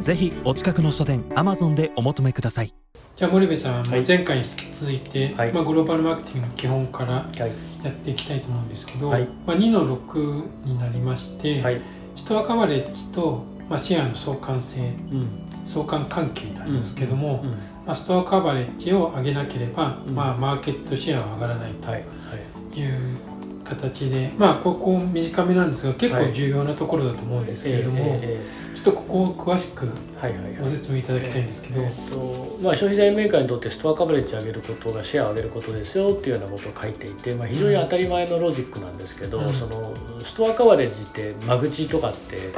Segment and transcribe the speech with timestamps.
[0.00, 2.72] ぜひお近くの書店アマゾンでお求めください。
[3.16, 4.06] じゃあ森部さん、はい。
[4.06, 5.52] 前回に引き続いて、はい。
[5.52, 7.38] まあ、グローバルマーケティングの基本からはい。
[7.84, 9.28] やっていきたいと思うんですけど、はい。
[9.46, 11.82] まあ、2の6になりまして、はい。
[12.16, 14.82] ストアカバレッジと、まあ、シェアの相関性う
[15.16, 15.28] ん。
[15.66, 17.50] 相関関係なんですけども、うん。
[17.50, 20.14] まあ、ストアカバレッジを上げなければ、うん。
[20.14, 21.92] まあ、マーケットシェアは上がらないはい。
[21.92, 22.04] はい。
[22.72, 23.18] という
[23.64, 29.86] 形で、まあここ短めなんですが結構重要なところだと思うんですけれども、えちょっとここを詳しく
[30.22, 30.72] えはいはいごはい。
[30.76, 39.54] 説明いただきたいんですけど、えっとまあ、消費財メーカーにとってストアカバレッジを上げることがシェアを上げることですよっていうようなことを書いていて、まあ、非常に当たり前のロジックなんですけど、うん。
[39.54, 42.52] そのストアカバレッジって間口とかって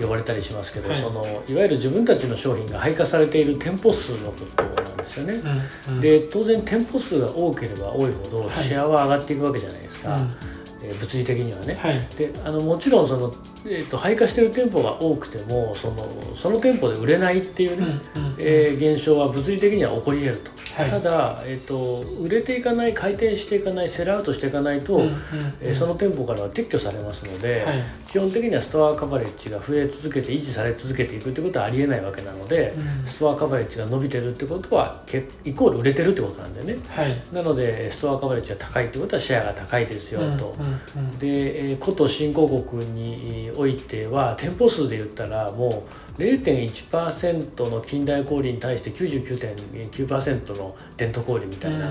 [0.00, 0.98] 呼ばれたりしますけど、はい。
[0.98, 5.34] そのいわゆる自分たちの商品が配下されている店舗数のことなんですよね。
[5.88, 5.94] うん。
[5.94, 6.00] うん。
[6.00, 8.52] で当然店舗数が多ければ多いほどはい。
[8.52, 10.34] シェアは上がっていくわけじゃないですか、うん。
[10.82, 11.74] えー物理的にはね。
[11.74, 12.06] はい。
[12.16, 20.90] であのもちろんその、えー、と配下してる店舗が多くてもそのその店舗で売れないっていうね、うんうんえー現象は物理的には起こり得ると、はい。
[20.90, 25.14] ただ、えー、と売れていかない回転していかないセルアウトしていかないと、うんうん
[25.60, 27.84] えーその店舗からは撤去されますので、はい。
[28.08, 33.06] 基本的にはストアカバレッジが増え続けて維持され続けていくってことはありえないわけなので、うん。
[33.06, 36.76] ストアカバレッジが伸びてるってことはけイコール売れてるってことなんでね。
[36.88, 37.22] はい。
[37.32, 40.56] なのでストアカバレッジが高いってことはシェアが高いですよと。
[40.58, 41.18] うんうんうん。
[41.18, 45.84] で、えー古都新興国においては店舗数で言ったらも
[46.18, 51.88] う0.1%の近代小売に対して99.9%の伝統小売みたいな、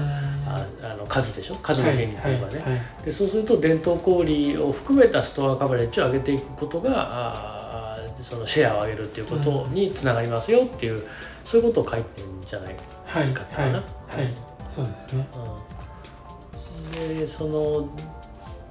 [0.47, 1.55] ああの数でしょ？
[1.55, 11.03] 数の変に言えばね、はいはいでそうすると伝統小売を含めたストアカバレッジを上げていくことがあーそのシェアを上げるっていうことにつながりますよっていう、
[11.43, 12.75] そういうことを書いてるんじゃない
[13.05, 13.33] はいはい。
[13.33, 13.83] はいはい。
[14.73, 15.27] そうですね。
[16.99, 17.17] うん。
[17.17, 17.89] でその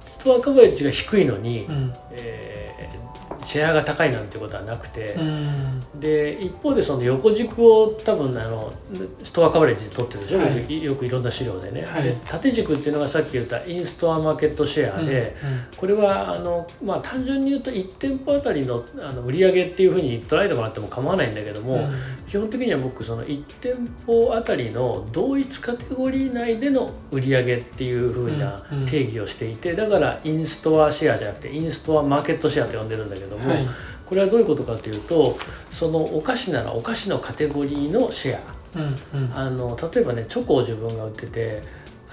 [0.05, 1.93] ストアカバレッジが低いのに、うん。
[2.11, 2.60] えー
[3.51, 5.99] シェアが高いなんてことはなくて、うん。
[5.99, 8.71] で一方でその横軸を多分あの
[9.21, 10.83] ストアカバレッジで取ってるでしょ、はい。
[10.83, 12.03] よくいろんな資料でね、はい。
[12.03, 15.77] で縦軸っていうのがさっき言ったインストアマーケットシェアで、うん。
[15.77, 21.91] これはあの、まあ、単純に言うと1店舗あたりのあの売り上げっていうふうに捉えてもらっても構わないんだけども、うん。
[22.27, 23.75] 基本的には僕その1店
[24.07, 28.79] 舗あたりの同一カテゴリー内での売り上げっていうふうなうん。
[28.79, 28.85] うん。
[28.85, 33.67] 定義をしていてだからインストアシェアじゃなくてインストアマーケットシェアと呼んでるんだけども、はい。
[34.05, 35.37] これはどういうことかというと
[35.71, 38.39] そのお菓子ならお菓子のカテゴリーのシェ
[38.75, 39.33] うんうん。
[39.33, 41.61] アあの例えばねチョコを自分が売ってて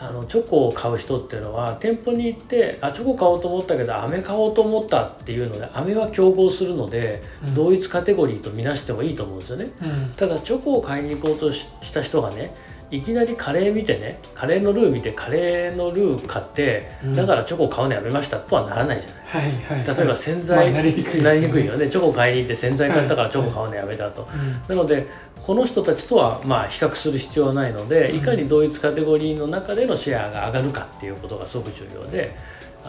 [0.01, 7.55] あのチョコを買う人っていうのは店舗に行ってあチョコ買おうと思ったけど飴買おうと思ったっていうので飴は競合するので、うん。
[7.55, 9.67] 同一カテゴリーとみなしてもいいと思うんですよね。
[9.83, 10.13] うん。
[10.17, 12.55] ただチョコを買いに行こうとしした人がね
[12.91, 17.15] いきなりカレー見てねカレーのルー見てカレーのルー買って、うん。
[17.15, 19.19] だからチョコを買うのやめましたとはならないじゃない。
[19.29, 21.23] はいはい例えば洗剤、まあなりにくいですね。
[21.23, 21.89] なりにくいよね。
[21.89, 24.77] チョコ買いに行って洗剤買ったからチョコ買うのやめたと、うん。
[24.77, 25.07] なので
[25.43, 28.17] この人たちとはまあ比較する必要はないので、うん。
[28.19, 32.35] いかに同一カテゴリーの中でのシェアが上がるかっていうことがすごく重要で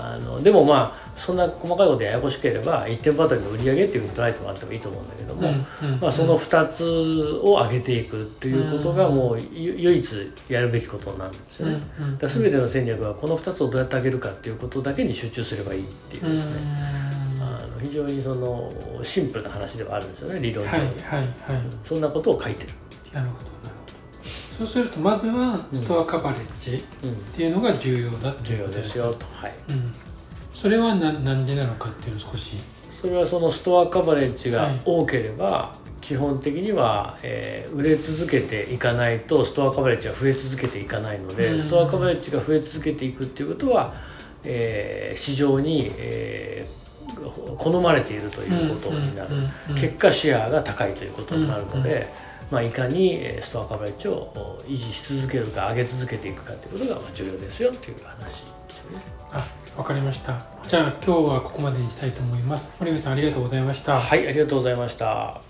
[0.01, 6.83] あのでもまあそんな細かいことややこしければ1店舗あたりの売り上げっていうふうに捉えてもらってもいいと思うんだけども、うんうんまあ、その2つ
[7.43, 11.81] を上げていくっていうことがもうゆ唯一やるべきことなんですよね。
[11.99, 16.51] うんうんだ全ての戦略はこの2つをどうやって上げるかっていうことだけに集中すればいいっていううんですね、
[17.39, 18.71] あの非常にその
[19.03, 21.27] シンプルな話ではあるんですよね理論上はいに、はいはい。
[21.85, 22.69] そんなことを書いてる、
[23.13, 23.49] なるほど
[24.59, 29.88] そうするとまずはストアカバレッジっうん、ていうのが重要だってい重要ですよと、はい、うん
[30.61, 32.57] それはななんでなのかっていうのを少し。
[32.99, 34.81] それはそのストアカバレッジがはい。
[34.83, 41.61] 多ければ、基本的には、えー売れ続けていかないとストアカバレッジは増え続けていかないので、うん。
[41.61, 43.93] ストアカバレッジが増え続けていくっていうことは、
[44.43, 46.79] えー市場に、えー
[47.57, 52.07] 好まれているということになる、うんうんうん結果シェアが高いということになるので、
[52.51, 59.03] まあ、いかにえーストアカバレッジをお維持し続けるか上げ続けていくかということがまあ重要ですよという話ですよね。
[59.31, 59.45] あ
[59.77, 60.41] わかりました。
[60.67, 62.71] じゃあ今日はここまでにしたいと思います。
[62.79, 63.99] 森部さんありがとうございました。
[63.99, 65.41] はい、ありがとうございました。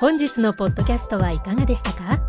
[0.00, 2.20] 本日のポッドキャストはいかがでしたか？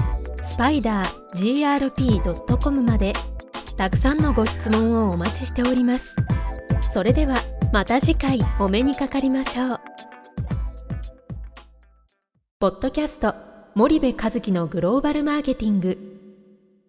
[0.42, 3.14] スパイダー grp.com まで
[3.76, 6.14] たくさんのご質問をお待ちしております。
[6.82, 7.34] それでは
[7.72, 9.80] また次回お目にかかりましょう。
[12.60, 13.34] ポッドキャスト
[13.74, 16.13] 森部和樹のグローバルマーケティング。